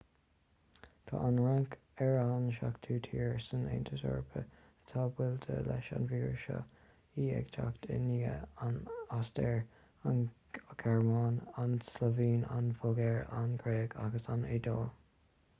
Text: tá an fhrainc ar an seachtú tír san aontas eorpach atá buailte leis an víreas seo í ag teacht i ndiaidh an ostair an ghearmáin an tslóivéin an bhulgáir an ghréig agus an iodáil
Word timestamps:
tá 1.09 1.17
an 1.25 1.35
fhrainc 1.41 1.75
ar 2.05 2.15
an 2.21 2.47
seachtú 2.55 2.95
tír 3.07 3.35
san 3.47 3.67
aontas 3.73 4.01
eorpach 4.11 4.55
atá 4.69 5.03
buailte 5.19 5.59
leis 5.67 5.91
an 5.99 6.09
víreas 6.13 6.41
seo 6.47 6.63
í 7.25 7.29
ag 7.41 7.53
teacht 7.59 7.87
i 7.97 8.01
ndiaidh 8.07 8.65
an 8.71 8.81
ostair 9.21 9.61
an 10.13 10.25
ghearmáin 10.83 11.39
an 11.67 11.77
tslóivéin 11.87 12.49
an 12.59 12.73
bhulgáir 12.81 13.23
an 13.45 13.57
ghréig 13.65 13.97
agus 14.09 14.27
an 14.37 14.49
iodáil 14.55 14.93